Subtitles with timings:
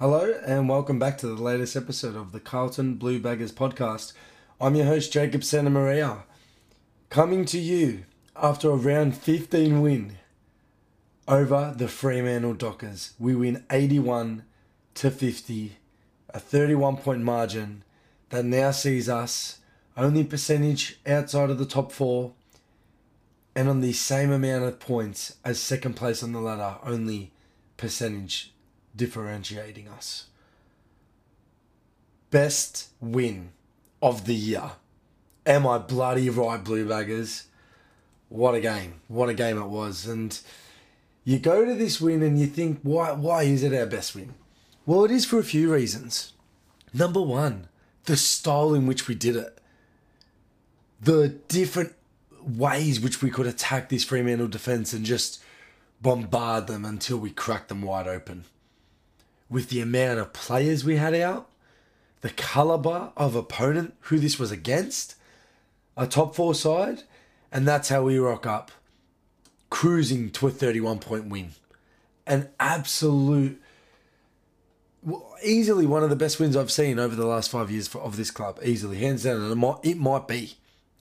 [0.00, 4.12] Hello, and welcome back to the latest episode of the Carlton Blue Baggers podcast.
[4.60, 6.24] I'm your host, Jacob Santa Maria,
[7.10, 8.02] coming to you
[8.34, 10.16] after a round 15 win
[11.28, 13.12] over the Fremantle Dockers.
[13.20, 14.42] We win 81
[14.94, 15.76] to 50,
[16.30, 17.84] a 31 point margin
[18.30, 19.60] that now sees us
[19.96, 22.32] only percentage outside of the top four
[23.54, 27.30] and on the same amount of points as second place on the ladder, only
[27.76, 28.53] percentage
[28.96, 30.26] differentiating us.
[32.30, 33.52] Best win
[34.02, 34.72] of the year.
[35.46, 37.46] Am I bloody right, Blue Baggers?
[38.28, 39.00] What a game.
[39.08, 40.06] What a game it was.
[40.06, 40.38] And
[41.24, 44.34] you go to this win and you think, why, why is it our best win?
[44.86, 46.32] Well, it is for a few reasons.
[46.92, 47.68] Number one,
[48.04, 49.58] the style in which we did it.
[51.00, 51.94] The different
[52.42, 55.42] ways which we could attack this Fremantle defence and just
[56.02, 58.44] bombard them until we cracked them wide open.
[59.54, 61.48] With the amount of players we had out,
[62.22, 65.14] the calibre of opponent who this was against,
[65.96, 67.04] a top four side,
[67.52, 68.72] and that's how we rock up,
[69.70, 71.50] cruising to a 31 point win.
[72.26, 73.62] An absolute,
[75.44, 78.16] easily one of the best wins I've seen over the last five years for, of
[78.16, 78.58] this club.
[78.64, 80.56] Easily, hands down, and it might, it might be.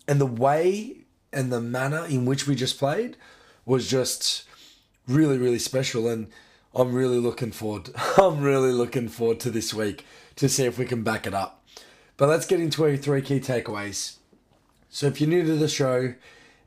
[0.07, 0.97] And the way
[1.31, 3.17] and the manner in which we just played
[3.65, 4.43] was just
[5.07, 6.07] really, really special.
[6.07, 6.27] And
[6.75, 7.89] I'm really looking forward.
[8.17, 10.05] I'm really looking forward to this week
[10.37, 11.63] to see if we can back it up.
[12.17, 14.17] But let's get into our three key takeaways.
[14.89, 16.15] So if you're new to the show,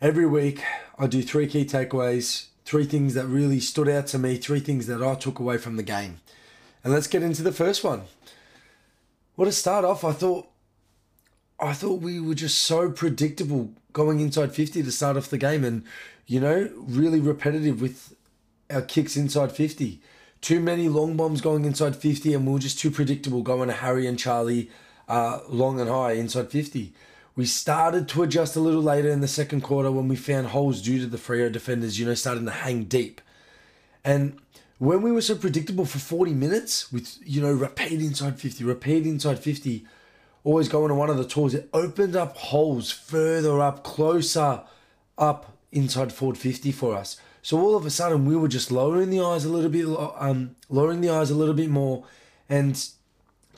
[0.01, 0.63] every week
[0.99, 4.87] I do three key takeaways, three things that really stood out to me, three things
[4.87, 6.21] that I took away from the game.
[6.85, 8.03] And let's get into the first one.
[9.37, 10.49] Well, to start off, I thought
[11.59, 15.65] I thought we were just so predictable going inside 50 to start off the game
[15.65, 15.85] and,
[16.27, 18.15] you know, really repetitive with
[18.71, 20.01] our kicks inside 50.
[20.41, 23.75] Too many long bombs going inside 50 and we are just too predictable going to
[23.75, 24.71] Harry and Charlie
[25.09, 26.93] uh, long and high inside 50.
[27.35, 30.81] We started to adjust a little later in the second quarter when we found holes
[30.81, 33.21] due to the Freo defenders, you know, starting to hang deep.
[34.05, 34.39] And
[34.79, 39.07] when we were so predictable for 40 minutes with, you know, repeat inside 50, repeat
[39.07, 39.85] inside 50,
[40.45, 44.63] always going to one of the tours, it opened up holes further up, closer
[45.19, 47.21] up inside forward 50 for us.
[47.47, 49.87] So all of a sudden, we were just lowering the eyes a little bit,
[50.19, 52.03] um, lowering the eyes a little bit more,
[52.49, 52.85] and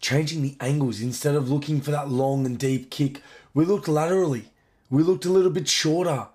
[0.03, 3.23] changing the angles instead of looking for that long and deep kick.
[3.55, 4.51] We looked laterally.
[4.91, 6.27] We looked a little bit shorter,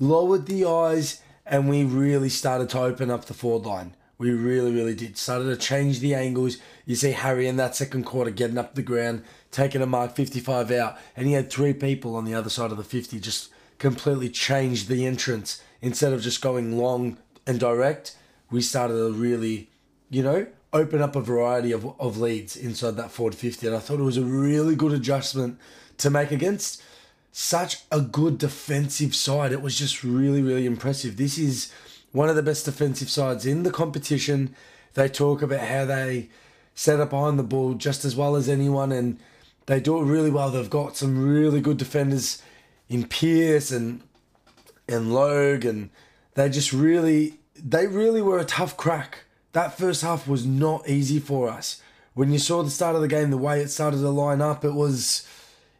[0.00, 3.94] lowered the eyes, and we really started to open up the forward line.
[4.18, 5.16] We really, really did.
[5.16, 6.58] Started to change the angles.
[6.86, 9.22] You see Harry in that second quarter getting up the ground,
[9.52, 12.78] taking a mark 55 out, and he had three people on the other side of
[12.78, 15.62] the 50 just completely changed the entrance.
[15.82, 18.16] Instead of just going long and direct,
[18.50, 19.70] we started to really,
[20.10, 23.66] you know, open up a variety of, of leads inside that forward 50.
[23.66, 25.58] And I thought it was a really good adjustment
[25.98, 26.82] to make against
[27.32, 29.52] such a good defensive side.
[29.52, 31.16] It was just really, really impressive.
[31.16, 31.72] This is
[32.12, 34.54] one of the best defensive sides in the competition.
[34.94, 36.28] They talk about how they
[36.74, 39.18] set up behind the ball just as well as anyone, and
[39.66, 40.50] they do it really well.
[40.50, 42.42] They've got some really good defenders
[42.88, 44.02] in Pearce and
[44.90, 45.90] and Logue, and
[46.34, 49.24] they just really they really were a tough crack.
[49.52, 51.82] That first half was not easy for us.
[52.14, 54.64] When you saw the start of the game, the way it started to line up,
[54.64, 55.26] it was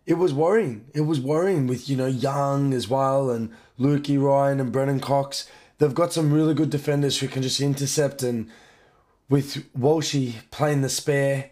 [0.07, 0.87] it was worrying.
[0.95, 5.49] It was worrying with you know Young as well and Lukey Ryan and Brennan Cox
[5.81, 8.23] they've got some really good defenders who can just intercept.
[8.23, 8.49] And
[9.29, 11.51] with Walshy playing the spare,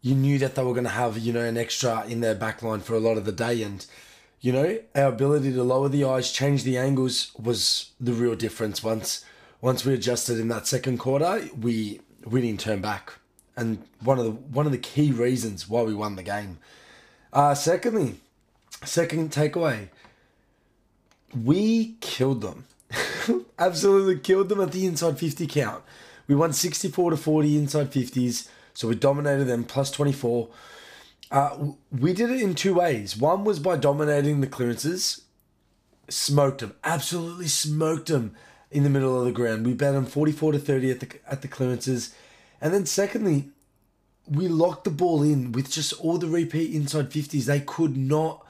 [0.00, 2.62] you knew that they were going to have, you know, an extra in their back
[2.62, 3.62] line for a lot of the day.
[3.62, 3.84] And,
[4.44, 8.82] you know, our ability to lower the eyes, change the angles was the real difference.
[8.82, 9.24] Once
[9.62, 13.14] once we adjusted in that second quarter, we we didn't turn back.
[13.56, 16.58] And one of the one of the key reasons why we won the game.
[17.32, 18.16] Uh, secondly,
[18.84, 19.88] second takeaway,
[21.34, 22.66] we killed them.
[23.58, 25.82] absolutely killed them at the inside 50 count.
[26.28, 30.50] We won 64 to 40 inside 50s, so we dominated them plus 24.
[31.30, 33.16] Uh, we did it in two ways.
[33.16, 35.22] One was by dominating the clearances,
[36.08, 38.34] smoked them, absolutely smoked them
[38.70, 39.66] in the middle of the ground.
[39.66, 42.14] We bet them 44 to 30 at the, at the clearances.
[42.60, 43.50] And then, secondly,
[44.28, 47.44] we locked the ball in with just all the repeat inside 50s.
[47.44, 48.44] They could not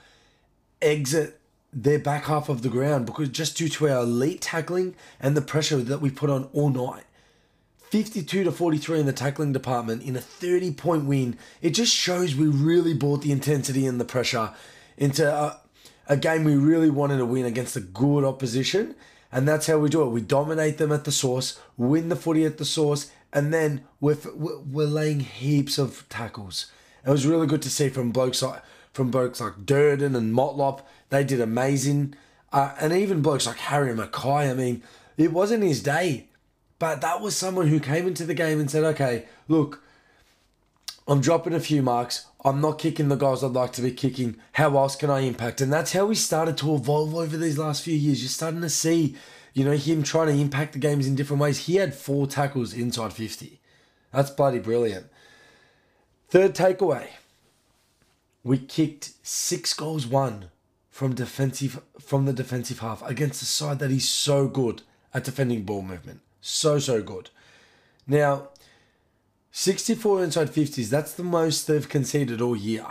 [0.81, 1.41] exit
[1.73, 5.43] their back half of the ground because just due to our elite tackling and the
[5.43, 7.05] pressure that we put on all night.
[7.95, 11.39] 52 to 43 in the tackling department in a 30 point win.
[11.63, 14.51] It just shows we really brought the intensity and the pressure
[14.97, 15.61] into a,
[16.09, 18.97] a game we really wanted to win against a good opposition.
[19.31, 20.09] And that's how we do it.
[20.09, 24.19] We dominate them at the source, win the footy at the source, And then we're,
[24.35, 26.73] we're laying heaps of tackles.
[27.07, 28.61] It was really good to see from blokes like
[28.93, 30.81] from blokes like Durdin and Motlop.
[31.11, 32.17] They did amazing.
[32.53, 34.51] Uh, and even blokes like Harry McKay.
[34.51, 34.83] I mean,
[35.17, 36.27] it wasn't his day,
[36.85, 39.83] but that was someone who came into the game and said, okay, look,
[41.09, 42.27] I'm dropping a few marks.
[42.45, 44.37] I'm not kicking the goals I'd like to be kicking.
[44.53, 45.63] How else can I impact?
[45.63, 48.21] And that's how we started to evolve over these last few years.
[48.21, 49.17] You're starting to see,
[49.55, 51.61] you know, him trying to impact the games in different ways.
[51.61, 53.59] He had four tackles inside 50.
[54.13, 55.07] That's bloody brilliant.
[56.29, 57.07] Third takeaway.
[58.43, 60.51] We kicked six goals one
[60.91, 64.83] from defensive from the defensive half against a side that is so good
[65.15, 66.21] at defending ball movement.
[66.47, 67.31] So so good.
[68.07, 68.49] Now,
[69.53, 72.85] 64 inside 50s, that's the most they've conceded all year.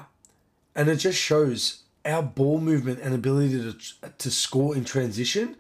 [0.76, 5.56] And it just shows our ball movement and ability to, to score in transition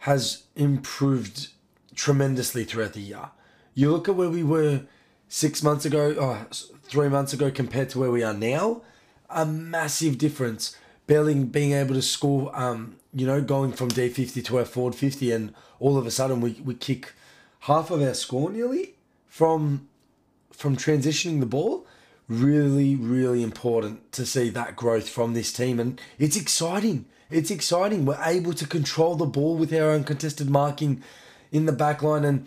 [0.00, 1.50] has improved
[1.94, 3.30] tremendously throughout the year.
[3.74, 4.82] You look at where we were
[5.28, 6.46] six months ago, oh,
[6.82, 8.82] three months ago, compared to where we are now,
[9.28, 10.76] a massive difference.
[11.06, 15.30] Barely being able to score, um, you know, going from D50 to our forward 50,
[15.30, 17.12] and all of a sudden we, we kick
[17.60, 18.94] half of our score nearly
[19.26, 19.88] from
[20.52, 21.86] from transitioning the ball,
[22.28, 25.80] really, really important to see that growth from this team.
[25.80, 27.06] And it's exciting.
[27.30, 28.04] It's exciting.
[28.04, 31.02] We're able to control the ball with our uncontested marking
[31.50, 32.24] in the back line.
[32.24, 32.46] And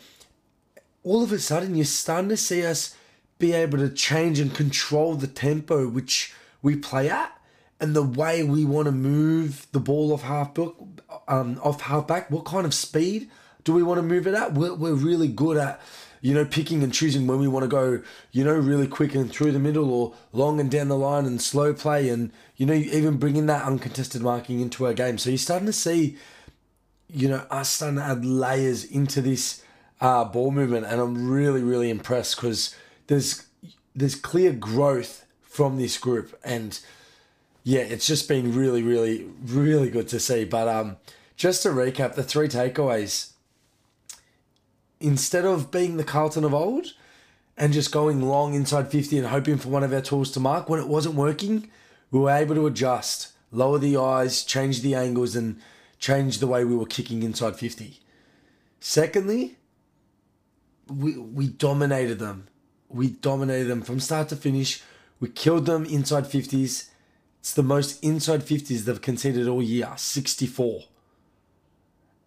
[1.03, 2.95] all of a sudden, you're starting to see us
[3.39, 7.35] be able to change and control the tempo which we play at
[7.79, 10.77] and the way we want to move the ball off half book,
[11.27, 12.29] um, off half back.
[12.29, 13.29] What kind of speed
[13.63, 14.53] do we want to move it at?
[14.53, 15.81] We're, we're really good at
[16.23, 18.01] you know, picking and choosing when we want to go,
[18.31, 21.41] you know, really quick and through the middle or long and down the line and
[21.41, 25.17] slow play and, you know, even bringing that uncontested marking into our game.
[25.17, 26.15] So you're starting to see,
[27.09, 29.65] you know, us starting to add layers into this
[29.99, 30.85] uh, ball movement.
[30.85, 32.73] And I'm really, really impressed because
[33.07, 33.45] there's,
[33.93, 36.39] there's clear growth from this group.
[36.41, 36.79] And
[37.65, 40.45] yeah, it's just been really, really, really good to see.
[40.45, 40.95] But um,
[41.35, 43.32] just to recap, the three takeaways
[45.03, 46.93] instead of being the Carlton of old
[47.57, 50.69] and just going long inside 50 and hoping for one of our tools to mark,
[50.69, 51.69] when it wasn't working,
[52.09, 55.59] we were able to adjust, lower the eyes, change the angles, and
[55.99, 57.99] change the way we were kicking inside 50.
[58.79, 59.57] Secondly,
[60.87, 62.47] we, we dominated them.
[62.87, 64.81] We dominated them from start to finish.
[65.19, 66.89] We killed them inside 50s.
[67.39, 70.83] It's the most inside 50s they've conceded all year 64.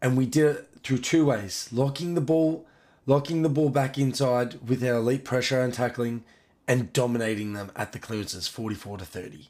[0.02, 2.64] And we did it through two ways locking the ball,
[3.06, 6.22] locking the ball back inside with our elite pressure and tackling,
[6.68, 9.48] and dominating them at the clearances 44 to 30.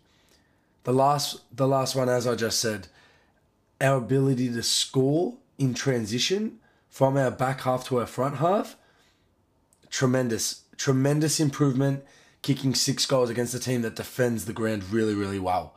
[0.84, 2.88] The last, the last one, as I just said,
[3.80, 8.76] our ability to score in transition from our back half to our front half,
[9.90, 12.02] tremendous, tremendous improvement,
[12.40, 15.74] kicking six goals against a team that defends the ground really, really well.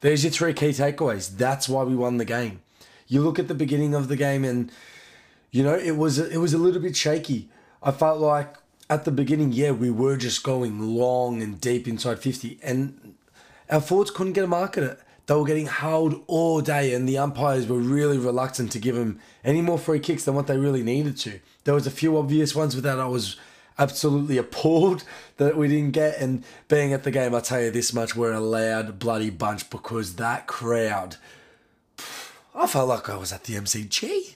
[0.00, 1.36] There's your three key takeaways.
[1.36, 2.62] That's why we won the game.
[3.06, 4.70] You look at the beginning of the game and
[5.54, 7.48] you know, it was it was a little bit shaky.
[7.80, 8.56] I felt like
[8.90, 13.14] at the beginning, yeah, we were just going long and deep inside 50, and
[13.70, 15.00] our forwards couldn't get a mark at it.
[15.26, 19.20] They were getting held all day, and the umpires were really reluctant to give them
[19.44, 21.38] any more free kicks than what they really needed to.
[21.62, 23.36] There was a few obvious ones with that I was
[23.78, 25.04] absolutely appalled
[25.36, 26.18] that we didn't get.
[26.18, 29.70] And being at the game, I tell you this much, we're a loud bloody bunch
[29.70, 31.14] because that crowd.
[32.56, 34.34] I felt like I was at the MCG.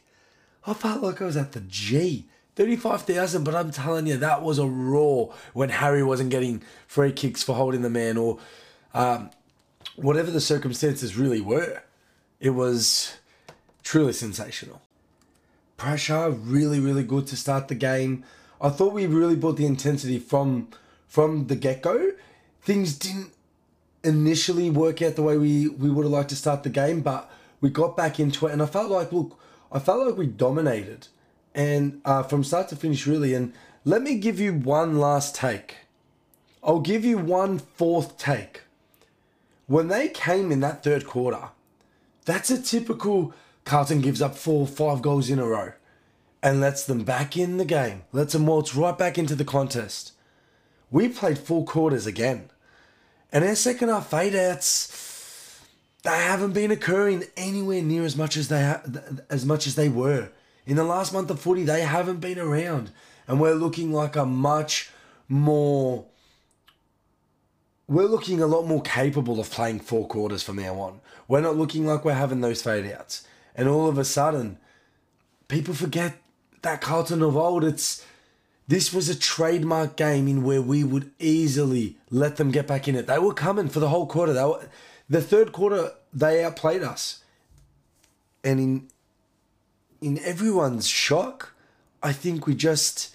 [0.69, 2.27] I felt like I was at the G.
[2.57, 7.43] 35,000, but I'm telling you, that was a roar when Harry wasn't getting free kicks
[7.43, 8.39] for holding the man or
[8.93, 9.31] um,
[9.97, 11.83] whatever the circumstances really were.
[12.41, 13.17] It was
[13.83, 14.83] truly sensational.
[15.77, 18.25] Pressure, really, really good to start the game.
[18.61, 20.69] I thought we really brought the intensity from
[21.07, 22.11] from the get go.
[22.61, 23.33] Things didn't
[24.05, 27.31] initially work out the way we, we would have liked to start the game, but
[27.61, 29.39] we got back into it, and I felt like, look,
[29.71, 31.09] I felt like we dominated,
[31.55, 33.35] and uh, from start to finish, really.
[33.35, 33.53] And
[33.85, 35.77] let me give you one last take.
[36.63, 38.63] I'll give you one fourth take.
[39.67, 41.51] When they came in that third quarter,
[42.25, 43.35] that's a typical
[43.65, 45.73] Carlton gives up four, five goals in a row
[46.43, 50.13] and lets them back in the game, lets them waltz right back into the contest.
[50.91, 52.51] We played four quarters again.
[53.31, 54.87] And our second half fade outs
[56.09, 58.83] they haven't been occurring anywhere near as much as they ha-
[59.29, 60.31] as much as they were
[60.67, 61.65] in the last month of footy.
[61.65, 62.91] They haven't been around,
[63.27, 64.91] and we're looking like a much
[65.29, 66.07] more.
[67.87, 71.01] We're looking a lot more capable of playing four quarters from now on.
[71.27, 74.57] We're not looking like we're having those fade outs, and all of a sudden,
[75.49, 76.17] people forget
[76.63, 77.65] that Carlton of old.
[77.65, 78.03] It's
[78.67, 82.95] this was a trademark game in where we would easily let them get back in
[82.95, 83.07] it.
[83.07, 84.33] They were coming for the whole quarter.
[84.33, 84.69] They were,
[85.09, 87.23] the third quarter, they outplayed us.
[88.45, 88.89] And in
[90.01, 91.55] in everyone's shock,
[92.03, 93.15] I think we just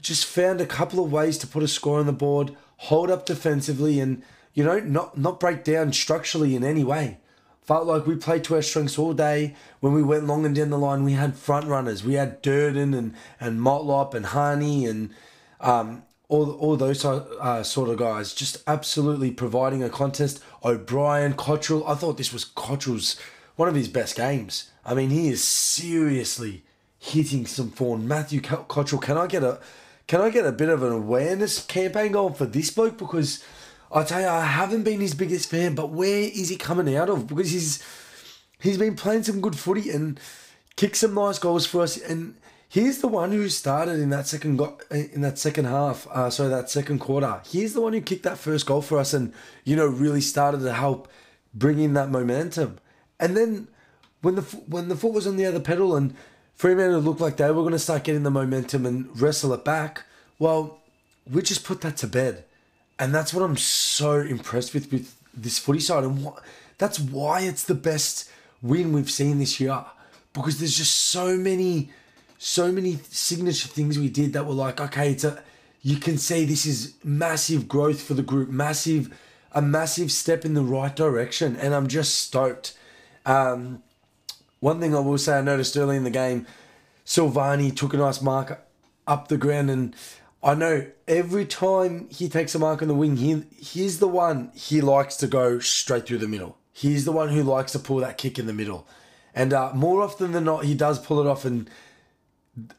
[0.00, 3.26] just found a couple of ways to put a score on the board, hold up
[3.26, 7.18] defensively, and you know not not break down structurally in any way.
[7.62, 9.56] Felt like we played to our strengths all day.
[9.80, 12.04] When we went long and down the line, we had front runners.
[12.04, 15.10] We had Durdin and and Motlop and Harney and
[15.60, 16.02] um,
[16.34, 18.34] all all those uh, sort of guys.
[18.34, 20.42] Just absolutely providing a contest.
[20.64, 21.86] O'Brien, Cottrell.
[21.86, 23.20] I thought this was Cottrell's
[23.56, 24.70] one of his best games.
[24.84, 26.64] I mean, he is seriously
[26.98, 28.08] hitting some form.
[28.08, 29.60] Matthew Cottrell, can I get a
[30.06, 33.42] can I get a bit of an awareness campaign going for this bloke because
[33.92, 37.08] I tell you, I haven't been his biggest fan, but where is he coming out
[37.08, 37.28] of?
[37.28, 37.82] Because he's
[38.60, 40.18] he's been playing some good footy and
[40.76, 41.96] kicked some nice goals for us.
[41.96, 42.34] And
[42.74, 46.48] he's the one who started in that second go- in that second half, uh, so
[46.48, 47.40] that second quarter.
[47.46, 49.32] He's the one who kicked that first goal for us, and
[49.64, 51.08] you know really started to help
[51.54, 52.78] bring in that momentum.
[53.20, 53.68] And then
[54.22, 54.42] when the
[54.74, 56.14] when the foot was on the other pedal and
[56.54, 60.02] Fremantle looked like they were going to start getting the momentum and wrestle it back,
[60.38, 60.80] well,
[61.30, 62.44] we just put that to bed
[62.98, 66.42] and that's what I'm so impressed with with this footy side, and what,
[66.78, 68.30] that's why it's the best
[68.62, 69.84] win we've seen this year
[70.32, 71.90] because there's just so many,
[72.44, 75.42] so many signature things we did that were like, okay, it's a,
[75.80, 79.18] you can see this is massive growth for the group, massive,
[79.52, 82.76] a massive step in the right direction, and I'm just stoked.
[83.24, 83.82] Um,
[84.60, 86.46] one thing I will say, I noticed early in the game,
[87.06, 88.62] Silvagni took a nice mark
[89.06, 89.96] up the ground and
[90.42, 94.50] I know every time he takes a mark on the wing, he he's the one
[94.54, 96.58] he likes to go straight through the middle.
[96.74, 98.86] He's the one who likes to pull that kick in the middle,
[99.34, 101.46] and uh, more often than not, he does pull it off.
[101.46, 101.70] And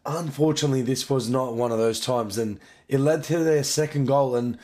[0.05, 4.35] unfortunately, this was not one of those times, and it led to their second goal.
[4.35, 4.57] And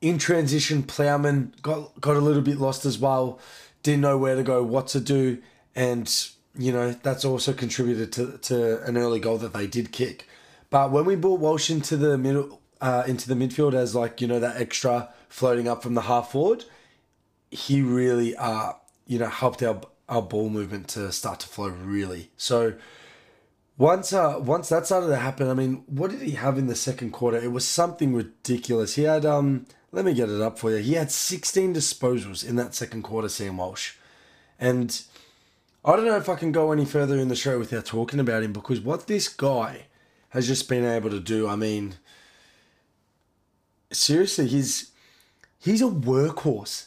[0.00, 3.38] in transition, Plowman got got a little bit lost as well.
[3.82, 5.38] Didn't know where to go, what to do,
[5.74, 6.12] and
[6.56, 10.28] you know that's also contributed to to an early goal that they did kick.
[10.70, 14.26] But when we brought Walsh into the middle, uh, into the midfield as like you
[14.26, 16.64] know that extra floating up from the half forward,
[17.50, 18.72] he really uh
[19.06, 22.30] you know helped our our ball movement to start to flow really.
[22.36, 22.74] So
[23.78, 26.74] once uh once that started to happen, I mean, what did he have in the
[26.74, 27.38] second quarter?
[27.38, 28.94] It was something ridiculous.
[28.94, 30.78] He had um let me get it up for you.
[30.78, 33.92] He had 16 disposals in that second quarter, Sam Walsh.
[34.58, 35.02] And
[35.84, 38.42] I don't know if I can go any further in the show without talking about
[38.42, 39.86] him because what this guy
[40.32, 41.46] has just been able to do.
[41.46, 41.96] I mean,
[43.90, 44.92] seriously, he's
[45.58, 46.86] he's a workhorse.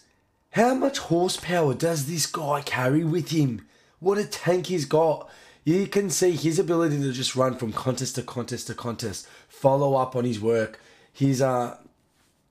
[0.51, 3.67] How much horsepower does this guy carry with him?
[3.99, 5.29] What a tank he's got.
[5.65, 9.95] You can see his ability to just run from contest to contest to contest, follow
[9.95, 10.79] up on his work.
[11.11, 11.77] He's uh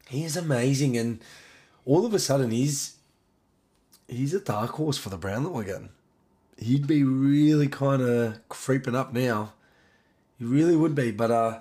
[0.09, 1.21] he's amazing and
[1.87, 2.97] all of a sudden he's
[4.09, 5.91] he's a dark horse for the Brownlow again.
[6.59, 9.53] He'd be really kind of creeping up now.
[10.39, 11.11] He really would be.
[11.11, 11.61] But uh,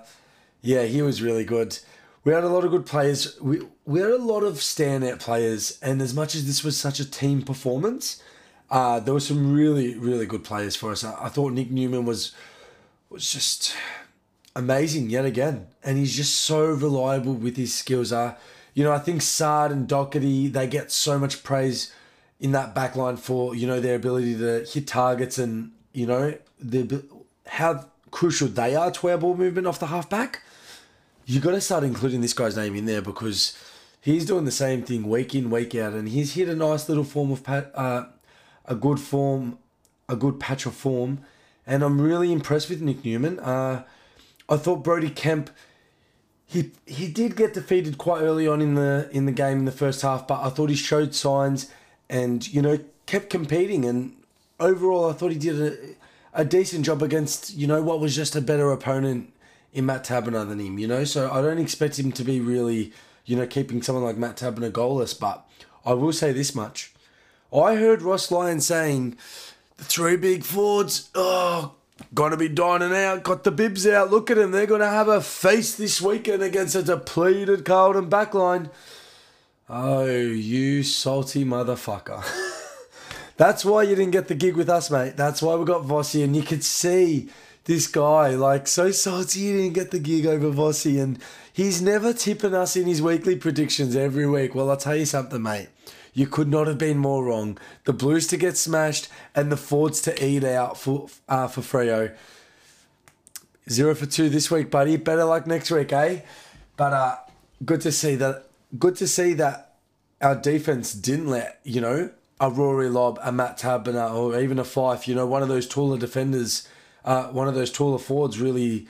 [0.62, 1.78] yeah, he was really good.
[2.24, 3.38] We had a lot of good players.
[3.40, 7.00] We we had a lot of standout players, and as much as this was such
[7.00, 8.22] a team performance,
[8.70, 11.04] uh, there were some really really good players for us.
[11.04, 12.32] I, I thought Nick Newman was
[13.10, 13.74] was just
[14.56, 18.12] amazing yet again, and he's just so reliable with his skills.
[18.12, 18.34] Uh,
[18.74, 21.92] you know, I think Saad and Docherty they get so much praise
[22.40, 27.04] in that backline for you know their ability to hit targets and you know the
[27.46, 30.40] how crucial they are to our ball movement off the halfback,
[31.26, 33.56] You've got to start including this guy's name in there because
[34.00, 37.04] he's doing the same thing week in week out, and he's hit a nice little
[37.04, 38.04] form of uh,
[38.66, 39.58] a good form,
[40.08, 41.20] a good patch of form,
[41.66, 43.38] and I'm really impressed with Nick Newman.
[43.38, 43.84] Uh,
[44.48, 45.50] I thought Brody Kemp.
[46.46, 49.72] He, he did get defeated quite early on in the in the game in the
[49.72, 51.70] first half, but I thought he showed signs
[52.08, 53.84] and you know kept competing.
[53.84, 54.14] And
[54.60, 55.94] overall, I thought he did a
[56.34, 59.32] a decent job against, you know, what was just a better opponent
[59.72, 61.04] in Matt Taberner than him, you know?
[61.04, 62.92] So I don't expect him to be really,
[63.24, 65.48] you know, keeping someone like Matt Taberner goalless, but
[65.86, 66.92] I will say this much.
[67.54, 69.16] I heard Ross Lyon saying,
[69.76, 71.74] the three big Fords, oh,
[72.12, 75.20] gonna be dining out, got the bibs out, look at them, they're gonna have a
[75.20, 78.70] feast this weekend against a depleted Carlton backline.
[79.68, 82.24] Oh, you salty motherfucker.
[83.36, 85.16] That's why you didn't get the gig with us, mate.
[85.16, 87.28] That's why we got Vossi, and you could see
[87.64, 91.18] this guy like so salty he didn't get the gig over Vossi, and
[91.52, 94.54] he's never tipping us in his weekly predictions every week.
[94.54, 95.68] Well, I'll tell you something, mate.
[96.14, 97.58] You could not have been more wrong.
[97.84, 102.14] The Blues to get smashed and the Fords to eat out for uh, for Freo.
[103.68, 104.96] Zero for two this week, buddy.
[104.96, 106.20] Better luck next week, eh?
[106.76, 107.16] But uh,
[107.64, 108.46] good to see that.
[108.78, 109.74] Good to see that
[110.20, 114.64] our defense didn't let you know a Rory Lobb, a Matt Taberner, or even a
[114.64, 115.08] Fyfe.
[115.08, 116.68] You know, one of those taller defenders,
[117.04, 118.86] uh, one of those taller forwards, really,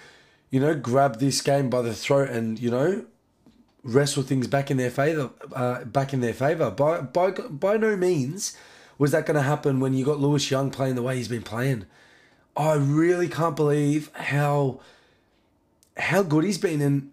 [0.50, 3.06] you know, grab this game by the throat and you know
[3.84, 5.30] wrestle things back in their favor.
[5.52, 6.70] Uh, back in their favor.
[6.70, 8.56] By by by no means
[8.98, 11.42] was that going to happen when you got Lewis Young playing the way he's been
[11.42, 11.84] playing.
[12.56, 14.80] I really can't believe how
[15.96, 17.12] how good he's been, and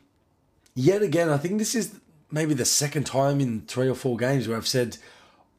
[0.73, 1.99] yet again, I think this is
[2.31, 4.97] maybe the second time in three or four games where I've said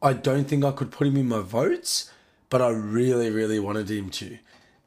[0.01, 2.11] I don't think I could put him in my votes,
[2.49, 4.37] but I really, really wanted him to.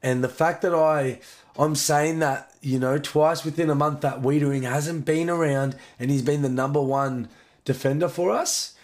[0.07, 1.19] And the fact that I
[1.59, 6.13] I'm saying that, you know, twice within a month that Weitering hasn't been around and
[6.13, 7.29] he's been the number one
[7.65, 8.77] defender for us,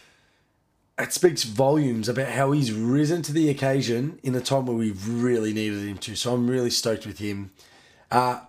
[0.99, 5.09] it speaks volumes about how he's risen to the occasion in a time where we've
[5.09, 6.17] really needed him to.
[6.17, 7.53] So I'm really stoked with him.
[8.11, 8.41] Uh,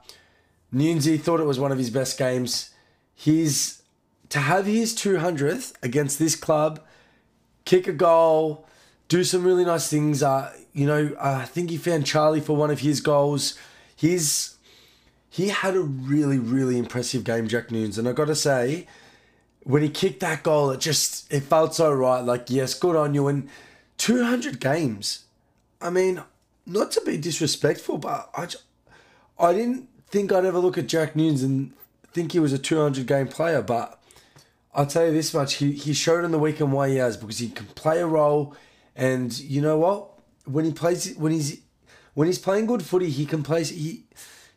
[0.74, 2.72] Nunzi thought it was one of his best games.
[3.14, 3.84] He's
[4.30, 6.80] to have his 200th against this club,
[7.66, 8.66] kick a goal,
[9.14, 10.24] do some really nice things.
[10.24, 13.54] Uh, you know, uh, I think he found Charlie for one of his goals.
[13.96, 14.58] He's
[15.30, 18.88] he had a really really impressive game, Jack Newnes, and I got to say
[19.62, 22.22] when he kicked that goal, it just it felt so right.
[22.22, 23.28] Like yes, good on you.
[23.28, 23.50] And
[23.98, 25.26] two hundred games.
[25.80, 26.24] I mean,
[26.66, 28.48] not to be disrespectful, but I,
[29.38, 31.72] I didn't think I'd ever look at Jack Newnes and
[32.14, 33.62] think he was a two hundred game player.
[33.62, 34.02] But
[34.74, 37.38] I'll tell you this much: he he showed in the weekend why he has because
[37.38, 38.56] he can play a role,
[38.96, 40.10] and you know what?
[40.46, 41.62] When he plays, when he's
[42.14, 43.64] when he's playing good footy, he can play.
[43.64, 44.06] He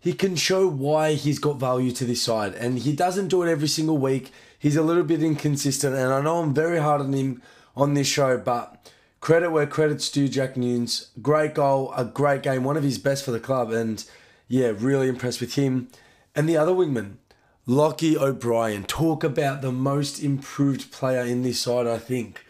[0.00, 3.50] he can show why he's got value to this side, and he doesn't do it
[3.50, 7.12] every single week he's a little bit inconsistent, and I know I'm very hard on
[7.12, 7.42] him
[7.76, 8.90] on this show, but
[9.20, 11.10] credit where credit's due, Jack Newnes.
[11.20, 14.04] Great goal, a great game, one of his best for the club, and
[14.48, 15.88] yeah, really impressed with him.
[16.34, 17.16] And the other wingman,
[17.66, 18.84] Lochie O'Brien.
[18.84, 22.44] Talk about the most improved player in this side, I think.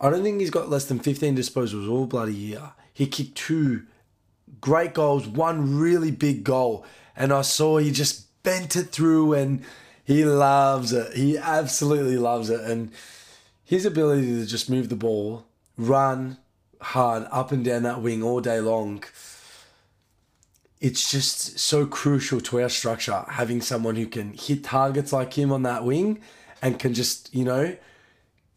[0.00, 2.72] I don't think he's got less than 15 disposals all bloody year.
[2.92, 3.84] He kicked two
[4.60, 6.84] great goals, one really big goal,
[7.16, 9.64] and I saw he just bent it through and
[10.04, 11.14] he loves it.
[11.14, 12.60] He absolutely loves it.
[12.60, 12.92] And
[13.64, 16.38] his ability to just move the ball, run
[16.80, 19.04] hard up and down that wing all day long,
[20.80, 25.52] it's just so crucial to our structure having someone who can hit targets like him
[25.52, 26.20] on that wing
[26.62, 27.76] and can just, you know,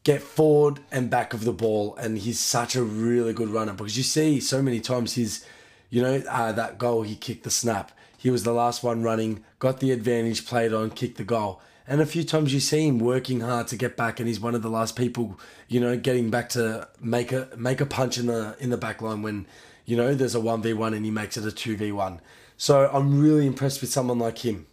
[0.03, 1.95] get forward and back of the ball.
[1.95, 5.45] And he's such a really good runner because you see so many times his,
[5.89, 9.43] you know, uh, that goal he kicked the snap he was the last one running,
[9.57, 11.59] got the advantage, played on, kicked the goal.
[11.87, 14.53] And a few times you see him working hard to get back, and he's one
[14.53, 18.27] of the last people, you know, getting back to make a make a punch in
[18.27, 19.47] the in the back line when,
[19.85, 22.21] you know, there's a one v one and he makes it a two v one.
[22.57, 24.67] So I'm really impressed with someone like him.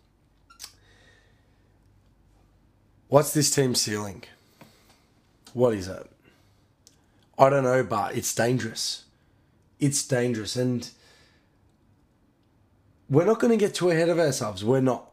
[3.08, 4.24] What's this team's ceiling?
[5.58, 6.08] What is it?
[7.36, 9.06] I don't know, but it's dangerous.
[9.80, 10.88] It's dangerous, and
[13.10, 14.64] we're not going to get too ahead of ourselves.
[14.64, 15.12] We're not.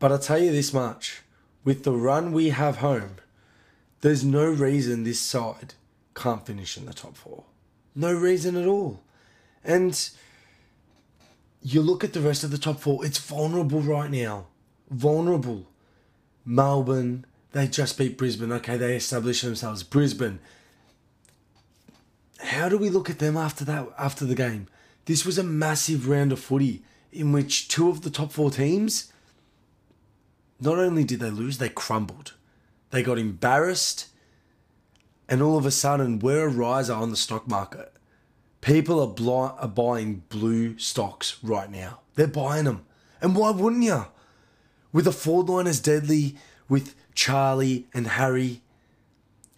[0.00, 1.22] But I'll tell you this much
[1.62, 3.18] with the run we have home,
[4.00, 5.74] there's no reason this side
[6.16, 7.44] can't finish in the top four.
[7.94, 9.00] No reason at all.
[9.62, 10.10] And
[11.62, 14.46] you look at the rest of the top four, it's vulnerable right now.
[14.90, 15.68] Vulnerable.
[16.44, 18.52] Melbourne, they just beat Brisbane.
[18.52, 19.82] Okay, they established themselves.
[19.82, 20.40] Brisbane.
[22.40, 24.68] How do we look at them after that after the game?
[25.04, 29.12] This was a massive round of footy in which two of the top four teams,
[30.60, 32.34] not only did they lose, they crumbled.
[32.90, 34.08] They got embarrassed,
[35.28, 37.92] and all of a sudden, we're a riser on the stock market.
[38.60, 42.00] People are, are buying blue stocks right now.
[42.14, 42.84] They're buying them.
[43.20, 44.06] And why wouldn't you?
[44.92, 46.36] With a forward line as deadly
[46.68, 48.62] with Charlie and Harry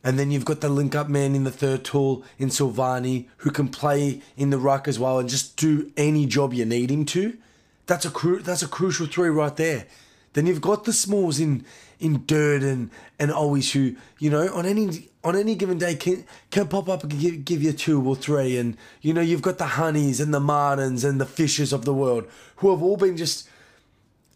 [0.04, 3.50] and then you've got the link up man in the third tool in Silvagni who
[3.50, 7.06] can play in the ruck as well and just do any job you need him
[7.06, 7.38] to.
[7.86, 9.86] That's a cru- that's a crucial three right there.
[10.34, 11.64] Then you've got the smalls in
[11.98, 16.68] in Durdin and always who you know on any on any given day can can
[16.68, 19.66] pop up and give, give you two or three and you know you've got the
[19.66, 23.48] honeys and the martins and the fishes of the world who have all been just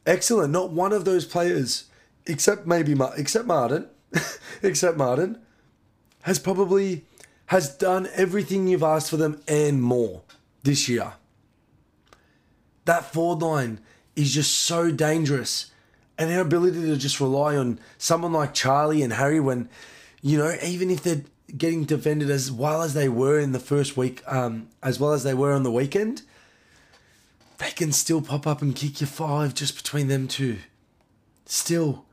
[0.07, 0.50] excellent.
[0.50, 1.85] Not one of those players
[2.29, 3.88] except maybe except Martin
[4.62, 5.41] except Martin
[6.23, 7.05] has probably
[7.47, 10.23] has done everything you've asked for them and more
[10.62, 11.14] this year.
[12.85, 13.81] That forward line
[14.14, 15.71] is just so dangerous.
[16.19, 19.69] And our ability to just rely on someone like Charlie and Harry when,
[20.21, 21.23] you know, even if they're
[21.57, 25.23] getting defended as well as they were in the first week, um, as well as
[25.23, 26.23] they were on the weekend,
[27.59, 30.59] they can still pop up and kick you five just between them two.
[31.47, 32.05] Still.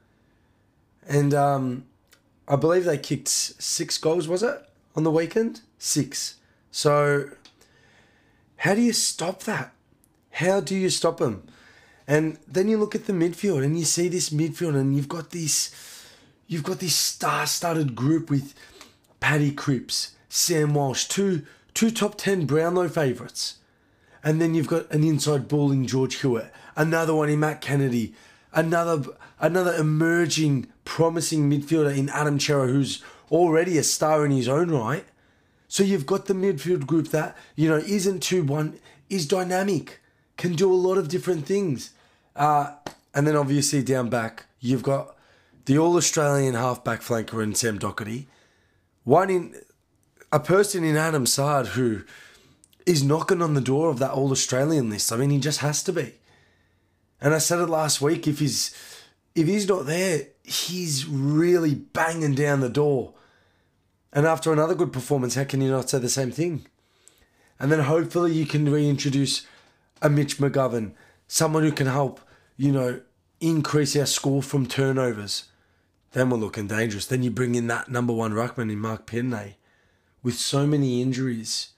[1.08, 1.86] And um,
[2.48, 5.62] I believe they kicked six goals, was it, on the weekend?
[5.78, 6.36] Six.
[6.72, 7.30] So,
[8.58, 9.74] how do you stop that?
[10.32, 11.48] How do you stop them?
[12.08, 15.32] And then you look at the midfield and you see this midfield and you've got
[15.32, 15.74] this
[16.48, 18.54] you've got this star-studded group with
[19.20, 23.58] Paddy Cripps, Sam Walsh, two two top ten Brownlow favourites.
[24.24, 28.14] And then you've got an inside ball in George Hewett, another one in Matt Kennedy,
[28.54, 29.04] another
[29.40, 35.06] another emerging, promising midfielder in Adam Cerra, who's already a star in his own right.
[35.68, 40.00] So you've got the midfield group that, you know, isn't too one is dynamic,
[40.38, 41.92] can do a lot of different things.
[42.36, 42.72] Uh,
[43.14, 45.16] and then obviously down back, you've got
[45.66, 48.26] the All Australian halfback flanker in Sam Docherty.
[49.04, 49.56] One in
[50.32, 52.04] a person in Adam Saad who
[52.86, 55.12] is knocking on the door of that All Australian list.
[55.12, 56.14] I mean, he just has to be.
[57.22, 58.28] And I said it last week.
[58.28, 58.76] If he's
[59.34, 63.14] if he's not there, he's really banging down the door.
[64.14, 66.66] And after another good performance, how can you not say the same thing?
[67.60, 69.46] And then hopefully you can reintroduce
[70.02, 70.94] a Mitch McGovern,
[71.28, 72.20] someone who can help,
[72.58, 73.02] you know,
[73.40, 75.46] increase our score from turnovers.
[76.12, 77.06] Then we're looking dangerous.
[77.06, 79.58] Then you bring in that number one ruckman in Mark Penney.
[80.24, 81.70] With so many injuries,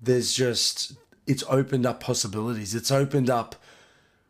[0.00, 0.92] there's just,
[1.26, 2.74] it's opened up possibilities.
[2.74, 3.56] It's opened up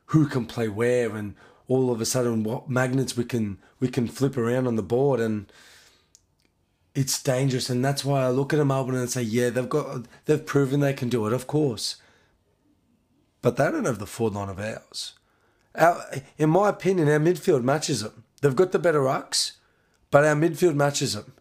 [0.06, 1.34] who can play where and
[1.68, 5.20] all of a sudden what magnets we can we can flip around on the board
[5.20, 5.50] and
[6.94, 10.44] it's dangerous and that's why I look at Melbourne and say yeah they've got they've
[10.44, 11.96] proven they can do it of course
[13.44, 15.12] but they don't have the forward line of ours.
[15.74, 16.02] Our,
[16.38, 18.24] in my opinion, our midfield matches them.
[18.40, 19.52] They've got the better rucks,
[20.10, 21.34] but our midfield matches them.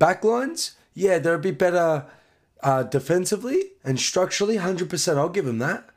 [0.00, 2.06] Backlines, yeah, they're a bit better
[2.62, 5.18] uh, defensively and structurally, 100%.
[5.18, 5.90] I'll give them that.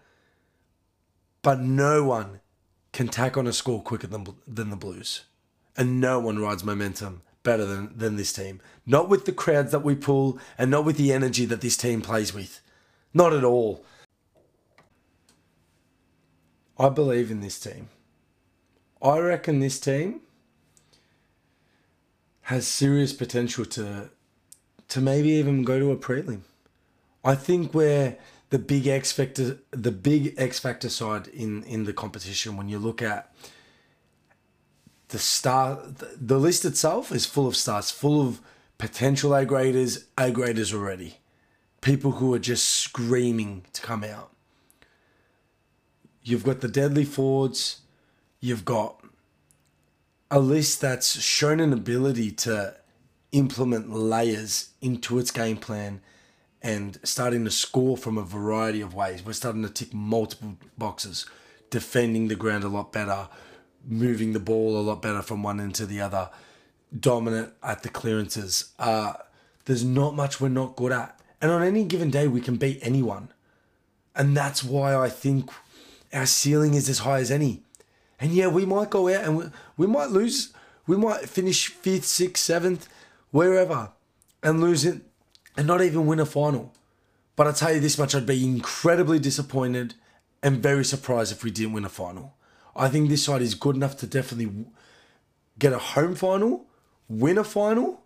[1.41, 2.40] But no one
[2.93, 5.23] can tack on a score quicker than, than the Blues.
[5.77, 8.59] And no one rides momentum better than, than this team.
[8.85, 12.01] Not with the crowds that we pull and not with the energy that this team
[12.01, 12.61] plays with.
[13.13, 13.83] Not at all.
[16.77, 17.89] I believe in this team.
[19.01, 20.21] I reckon this team
[22.43, 24.09] has serious potential to
[24.89, 26.41] to maybe even go to a prelim.
[27.23, 28.17] I think we're
[28.51, 32.77] the big X factor the big X factor side in in the competition when you
[32.77, 33.33] look at
[35.07, 35.81] the star
[36.19, 38.39] the list itself is full of stars, full of
[38.77, 41.17] potential A graders, A graders already.
[41.81, 44.31] People who are just screaming to come out.
[46.23, 47.81] You've got the deadly forwards.
[48.39, 49.03] You've got
[50.29, 52.75] a list that's shown an ability to
[53.31, 56.01] implement layers into its game plan
[56.63, 59.25] and starting to score from a variety of ways.
[59.25, 61.25] We're starting to tick multiple boxes,
[61.69, 63.29] defending the ground a lot better,
[63.85, 66.29] moving the ball a lot better from one end to the other,
[66.97, 68.73] dominant at the clearances.
[68.77, 69.13] Uh,
[69.65, 71.19] there's not much we're not good at.
[71.41, 73.29] And on any given day, we can beat anyone.
[74.15, 75.49] And that's why I think
[76.13, 77.63] our ceiling is as high as any.
[78.19, 79.45] And yeah, we might go out and we,
[79.77, 80.53] we might lose.
[80.85, 82.87] We might finish fifth, sixth, seventh,
[83.31, 83.91] wherever,
[84.43, 85.01] and lose it
[85.57, 86.73] and not even win a final.
[87.35, 89.95] But I tell you this much, I'd be incredibly disappointed
[90.43, 92.35] and very surprised if we didn't win a final.
[92.75, 94.65] I think this side is good enough to definitely
[95.59, 96.65] get a home final,
[97.07, 98.03] win a final.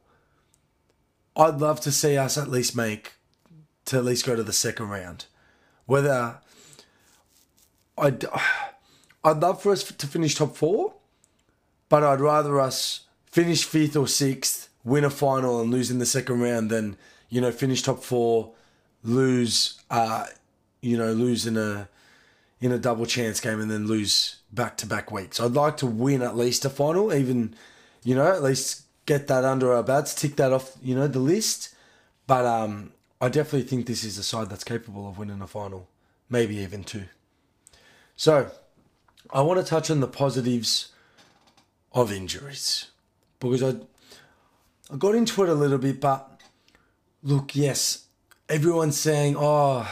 [1.35, 3.13] I'd love to see us at least make
[3.85, 5.25] to at least go to the second round.
[5.85, 6.39] Whether
[7.97, 8.25] I'd,
[9.23, 10.95] I'd love for us to finish top four,
[11.89, 16.05] but I'd rather us finish fifth or sixth, win a final, and lose in the
[16.05, 16.97] second round than
[17.35, 18.53] you know finish top four,
[19.03, 20.25] lose, uh,
[20.79, 21.89] you know, lose in a
[22.61, 25.41] in a double chance game and then lose back to back weeks.
[25.41, 27.53] I'd like to win at least a final, even
[28.05, 31.19] you know, at least get that under our bats, tick that off, you know, the
[31.19, 31.75] list.
[32.25, 35.89] But um, I definitely think this is a side that's capable of winning a final,
[36.29, 37.03] maybe even two.
[38.15, 38.49] So,
[39.29, 40.93] I want to touch on the positives
[41.91, 42.91] of injuries
[43.41, 43.75] because I
[44.89, 46.34] I got into it a little bit, but
[47.25, 48.05] look, yes,
[48.47, 49.85] everyone's saying, "Oh,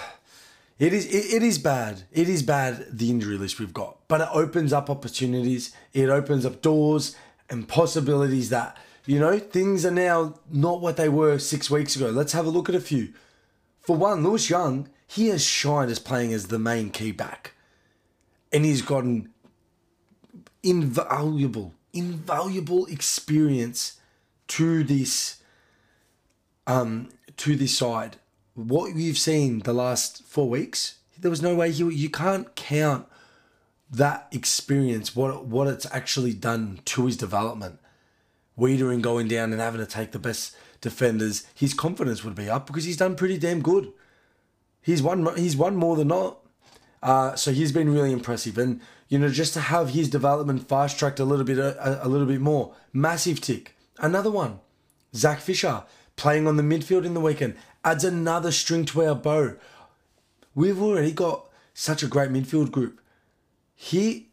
[0.80, 2.04] it is it, it is bad.
[2.12, 5.76] It is bad the injury list we've got, but it opens up opportunities.
[5.92, 7.16] It opens up doors
[7.50, 12.10] and possibilities that you know things are now not what they were six weeks ago.
[12.10, 13.14] Let's have a look at a few.
[13.82, 17.54] For one, Lewis Young, he has shined as playing as the main key back
[18.54, 19.30] and he's gotten
[20.62, 24.00] invaluable, invaluable experience
[24.48, 25.38] to this
[26.66, 28.18] um to this side.
[28.56, 31.84] What you've seen the last four weeks, there was no way he.
[31.84, 33.08] You can't count
[33.90, 37.80] that experience, what what it's actually done to his development.
[38.58, 42.68] Weitering going down and having to take the best defenders, his confidence would be up
[42.68, 43.92] because he's done pretty damn good.
[44.82, 45.36] He's won.
[45.38, 46.40] He's won more than not.
[47.02, 50.98] Uh, so he's been really impressive, and you know just to have his development fast
[50.98, 53.76] tracked a little bit, a, a little bit more, massive tick.
[54.00, 54.60] Another one,
[55.14, 55.84] Zach Fisher
[56.16, 59.56] playing on the midfield in the weekend adds another string to our bow.
[60.56, 63.02] We've already got such a great midfield group.
[63.76, 64.30] He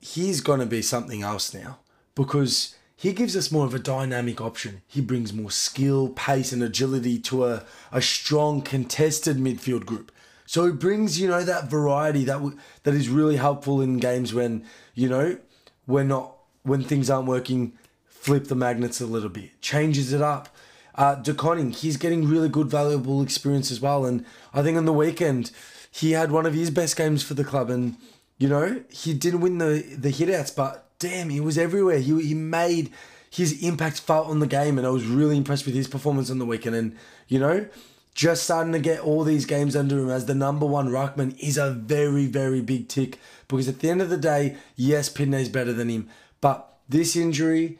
[0.00, 1.78] he's gonna be something else now
[2.14, 4.82] because he gives us more of a dynamic option.
[4.86, 10.12] He brings more skill, pace, and agility to a, a strong contested midfield group.
[10.44, 14.34] So he brings, you know, that variety that w- that is really helpful in games
[14.34, 15.38] when, you know,
[15.86, 17.72] we're not when things aren't working.
[18.04, 20.54] Flip the magnets a little bit, changes it up.
[21.00, 24.04] Uh, De Koning, he's getting really good, valuable experience as well.
[24.04, 25.50] And I think on the weekend,
[25.90, 27.70] he had one of his best games for the club.
[27.70, 27.96] And,
[28.36, 32.00] you know, he didn't win the, the hitouts, but damn, he was everywhere.
[32.00, 32.90] He, he made
[33.30, 34.76] his impact felt on the game.
[34.76, 36.76] And I was really impressed with his performance on the weekend.
[36.76, 36.94] And,
[37.28, 37.66] you know,
[38.12, 41.56] just starting to get all these games under him as the number one ruckman is
[41.56, 43.18] a very, very big tick.
[43.48, 46.10] Because at the end of the day, yes, Pittonet's better than him.
[46.42, 47.78] But this injury,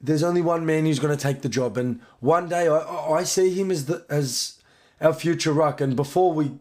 [0.00, 1.76] there's only one man who's going to take the job.
[1.76, 2.78] And one day I,
[3.10, 4.60] I see him as the as
[5.00, 5.80] our future ruck.
[5.80, 6.52] And before we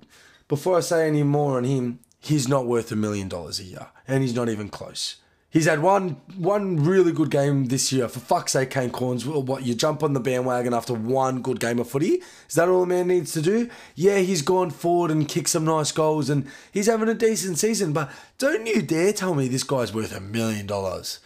[0.47, 3.87] before I say any more on him, he's not worth a million dollars a year.
[4.07, 5.17] And he's not even close.
[5.55, 8.09] He's had one one really good game this year.
[8.09, 11.79] For fuck's sake, Kane Cornes, what you jump on the bandwagon after one good game
[11.79, 12.21] of footy?
[12.49, 13.69] Is that all a man needs to do?
[13.95, 17.93] Yeah, he's gone forward and kicked some nice goals, and he's having a decent season.
[17.93, 21.19] But don't you dare tell me this guy's worth a million dollars.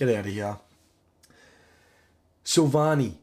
[0.00, 0.56] Get out of here.
[2.42, 3.16] Silvagni,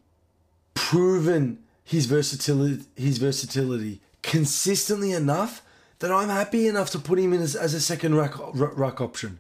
[0.76, 5.64] proven his versatility, his versatility consistently enough
[5.98, 9.40] that I'm happy enough to put him in as, as a second ruck, ruck option.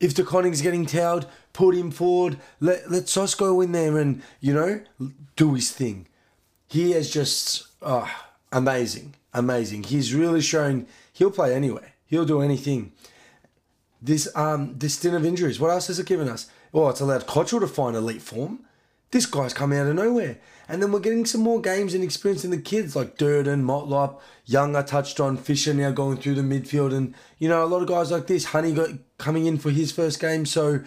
[0.00, 2.38] If Koning's getting towed, put him forward.
[2.58, 4.80] Let let Sos go in there and you know
[5.36, 6.08] do his thing.
[6.66, 8.10] He is just oh,
[8.50, 9.84] amazing, amazing.
[9.84, 11.92] He's really showing he'll play anywhere.
[12.06, 12.90] He'll do anything.
[14.02, 15.60] This um this stint of injuries.
[15.60, 16.50] What else has it given us?
[16.72, 18.64] Well, it's allowed Cottrell to find elite form.
[19.12, 20.38] This guy's come out of nowhere.
[20.68, 24.20] And then we're getting some more games and experience in the kids like Durdin, Motlop,
[24.46, 26.94] Young I touched on, Fisher now going through the midfield.
[26.96, 28.88] And, you know, a lot of guys like this, Honey got
[29.18, 30.46] coming in for his first game.
[30.46, 30.80] So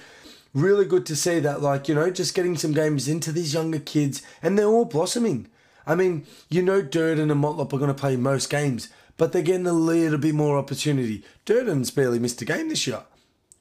[0.56, 3.80] really good to see that, like, you know, just getting some games into these younger
[3.80, 5.48] kids and they're all blossoming.
[5.86, 9.42] I mean, you know Durdin and Motlop are going to play most games, but they're
[9.42, 11.24] getting a little bit more opportunity.
[11.46, 13.04] Durdin's barely missed a game this year.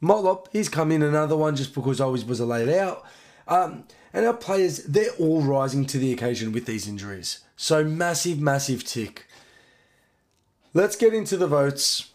[0.03, 3.05] Motlop, he's come in another one just because I always was a laid out.
[3.47, 7.41] Um, and our players, they're all rising to the occasion with these injuries.
[7.57, 9.27] So massive, massive tick.
[10.73, 12.11] Let's get into the votes.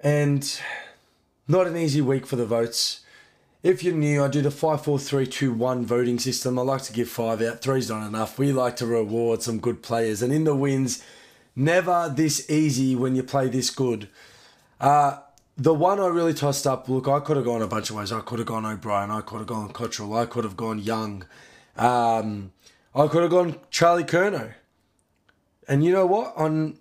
[0.00, 0.60] And
[1.48, 3.00] not an easy week for the votes.
[3.62, 6.58] If you're new, I do the 5 4 3 2 1 voting system.
[6.58, 7.62] I like to give five out.
[7.62, 8.38] Three's not enough.
[8.38, 10.22] We like to reward some good players.
[10.22, 11.02] And in the wins,
[11.56, 14.08] never this easy when you play this good.
[14.78, 15.18] Uh,
[15.56, 18.12] the one I really tossed up, look, I could have gone a bunch of ways.
[18.12, 19.10] I could have gone O'Brien.
[19.10, 20.14] I could have gone Cottrell.
[20.14, 21.24] I could have gone Young.
[21.76, 22.52] Um,
[22.94, 24.52] I could have gone Charlie Curnow.
[25.66, 26.34] And you know what?
[26.36, 26.78] On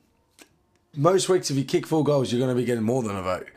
[0.94, 3.22] most weeks, if you kick four goals, you're going to be getting more than a
[3.22, 3.48] vote.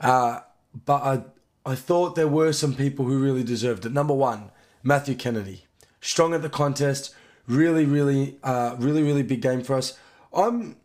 [0.00, 0.40] Uh,
[0.84, 1.22] but I,
[1.70, 3.92] I thought there were some people who really deserved it.
[3.92, 4.50] Number one,
[4.82, 5.64] Matthew Kennedy.
[6.00, 7.14] Strong at the contest.
[7.46, 9.98] Really, really, uh, really, really big game for us.
[10.32, 10.76] I'm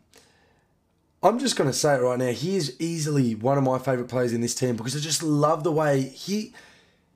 [1.22, 2.32] I'm just going to say it right now.
[2.32, 5.64] He is easily one of my favourite players in this team because I just love
[5.64, 6.52] the way he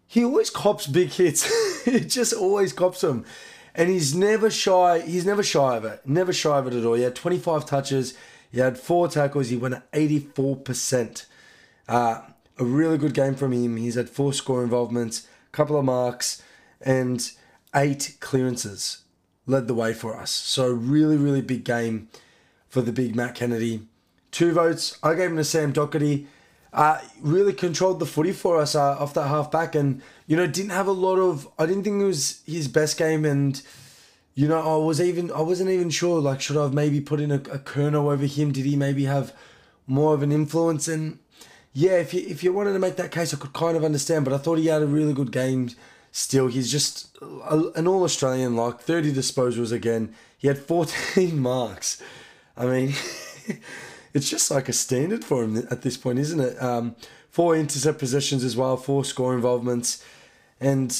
[0.06, 1.84] he always cops big hits.
[1.84, 3.26] he just always cops them,
[3.74, 5.00] and he's never shy.
[5.00, 6.00] He's never shy of it.
[6.06, 6.94] Never shy of it at all.
[6.94, 8.14] He had 25 touches.
[8.50, 9.50] He had four tackles.
[9.50, 11.26] He went at 84 percent.
[11.86, 12.22] Uh,
[12.58, 13.76] a really good game from him.
[13.76, 16.42] He's had four score involvements, a couple of marks,
[16.80, 17.30] and
[17.74, 19.02] eight clearances.
[19.48, 20.30] Led the way for us.
[20.30, 22.08] So really, really big game
[22.68, 23.80] for the big Matt Kennedy.
[24.30, 24.98] Two votes.
[25.02, 26.26] I gave him to Sam Docherty.
[26.70, 30.46] Uh, really controlled the footy for us uh, off that half back, and you know
[30.46, 31.48] didn't have a lot of.
[31.58, 33.60] I didn't think it was his best game, and
[34.34, 36.20] you know I was even I wasn't even sure.
[36.20, 38.52] Like, should I have maybe put in a, a over him?
[38.52, 39.32] Did he maybe have
[39.86, 40.88] more of an influence?
[40.88, 41.18] And
[41.72, 44.26] yeah, if you if you wanted to make that case, I could kind of understand.
[44.26, 45.70] But I thought he had a really good game.
[46.18, 48.56] Still, he's just an all Australian.
[48.56, 50.16] Like thirty disposals again.
[50.36, 52.02] He had fourteen marks.
[52.56, 52.94] I mean.
[54.14, 56.60] it's just like a standard for him at this point, isn't it?
[56.60, 56.96] Um,
[57.30, 60.04] four intercept positions as well, four score involvements,
[60.60, 60.92] and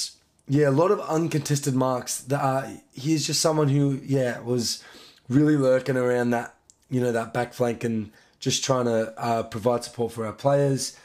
[0.47, 2.21] yeah, a lot of uncontested marks.
[2.21, 4.85] That are, he's just someone who yeah was
[5.29, 6.55] really lurking around that,
[6.91, 10.97] you know, that back flank and just trying to uh, provide support for our players.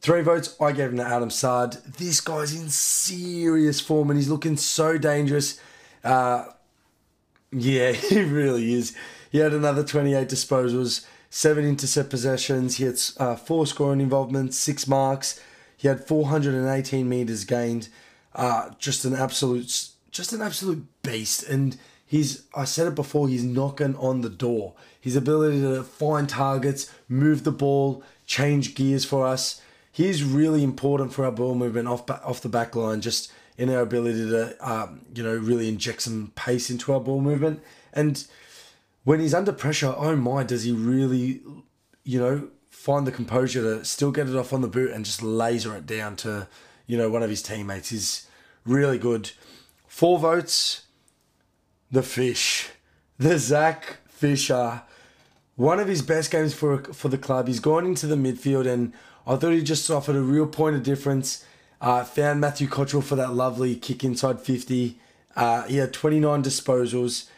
[0.00, 1.78] Three votes, I gave him to Adam Saad.
[1.98, 5.60] This guy's in serious form and he's looking so dangerous.
[6.04, 6.44] Uh,
[7.50, 8.96] yeah, he really is.
[9.30, 12.76] He had another 28 disposals, seven intercept possessions.
[12.76, 15.40] He had uh, four scoring involvements, six marks.
[15.76, 17.88] He had 418 meters gained.
[18.34, 21.42] Uh, just an absolute, just an absolute beast.
[21.48, 24.74] And he's, I said it before, he's knocking on the door.
[25.00, 29.60] His ability to find targets, move the ball, change gears for us.
[29.98, 33.00] He's really important for our ball movement off off the back line.
[33.00, 37.20] Just in our ability to, um, you know, really inject some pace into our ball
[37.20, 37.60] movement.
[37.92, 38.24] And
[39.02, 41.42] when he's under pressure, oh my, does he really,
[42.04, 45.20] you know, find the composure to still get it off on the boot and just
[45.20, 46.46] laser it down to,
[46.86, 47.90] you know, one of his teammates.
[47.90, 48.28] He's
[48.64, 49.32] really good.
[49.88, 50.82] Four votes.
[51.90, 52.68] The fish,
[53.18, 54.82] the Zac Fisher,
[55.56, 57.48] one of his best games for for the club.
[57.48, 58.92] He's gone into the midfield, and
[59.28, 61.44] I thought he just offered a real point of difference.
[61.82, 64.98] Uh, found Matthew Cottrell for that lovely kick inside 50.
[65.36, 67.28] Uh, he had 29 disposals.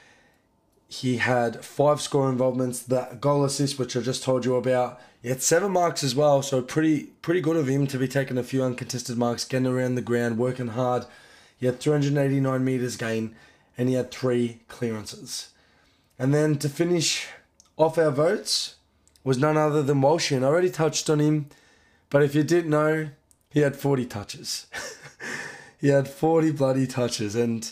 [0.88, 5.00] He had five score involvements, the goal assist, which I just told you about.
[5.20, 8.38] He had seven marks as well, so pretty pretty good of him to be taking
[8.38, 11.04] a few uncontested marks, getting around the ground, working hard.
[11.58, 13.34] He had 389 meters gain,
[13.76, 15.50] and he had three clearances.
[16.18, 17.26] And then to finish
[17.76, 18.76] off our votes
[19.22, 21.50] was none other than Walsh, and I already touched on him,
[22.10, 23.10] but if you didn't know,
[23.50, 24.66] he had 40 touches.
[25.80, 27.34] he had 40 bloody touches.
[27.34, 27.70] And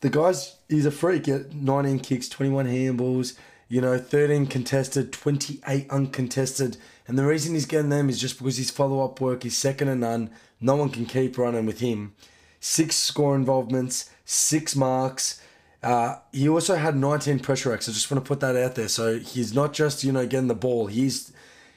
[0.00, 1.26] the guy's, he's a freak.
[1.26, 6.76] He had 19 kicks, 21 handballs, you know, 13 contested, 28 uncontested.
[7.06, 9.88] And the reason he's getting them is just because his follow up work is second
[9.88, 10.30] to none.
[10.60, 12.14] No one can keep running with him.
[12.60, 15.42] Six score involvements, six marks.
[15.82, 17.88] Uh, he also had 19 pressure acts.
[17.88, 18.88] I just want to put that out there.
[18.88, 20.86] So he's not just, you know, getting the ball.
[20.86, 21.32] He's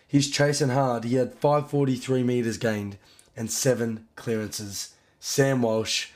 [0.10, 1.06] he's chasing hard.
[1.06, 2.98] He had 543 meters gained
[3.38, 4.94] and seven clearances.
[5.22, 6.10] Sam Walsh.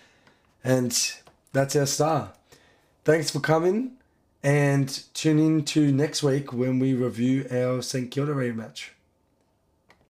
[0.61, 0.97] And
[1.53, 2.33] that's our star.
[3.05, 3.93] Thanks for coming
[4.43, 8.89] and tune in to next week when we review our St Kilda rematch.